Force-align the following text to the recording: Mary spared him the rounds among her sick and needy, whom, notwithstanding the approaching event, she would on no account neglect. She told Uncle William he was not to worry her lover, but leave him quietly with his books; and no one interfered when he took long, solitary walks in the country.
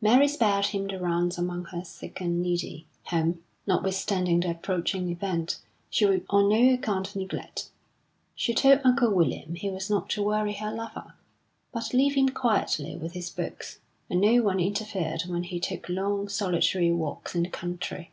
Mary 0.00 0.26
spared 0.26 0.64
him 0.68 0.86
the 0.86 0.98
rounds 0.98 1.36
among 1.36 1.66
her 1.66 1.84
sick 1.84 2.18
and 2.18 2.40
needy, 2.40 2.86
whom, 3.10 3.44
notwithstanding 3.66 4.40
the 4.40 4.48
approaching 4.50 5.10
event, 5.10 5.58
she 5.90 6.06
would 6.06 6.24
on 6.30 6.48
no 6.48 6.72
account 6.72 7.14
neglect. 7.14 7.68
She 8.34 8.54
told 8.54 8.80
Uncle 8.82 9.10
William 9.10 9.56
he 9.56 9.68
was 9.68 9.90
not 9.90 10.08
to 10.08 10.22
worry 10.22 10.54
her 10.54 10.72
lover, 10.72 11.12
but 11.70 11.92
leave 11.92 12.14
him 12.14 12.30
quietly 12.30 12.96
with 12.96 13.12
his 13.12 13.28
books; 13.28 13.78
and 14.08 14.22
no 14.22 14.40
one 14.40 14.58
interfered 14.58 15.24
when 15.26 15.42
he 15.42 15.60
took 15.60 15.86
long, 15.90 16.30
solitary 16.30 16.90
walks 16.90 17.34
in 17.34 17.42
the 17.42 17.50
country. 17.50 18.10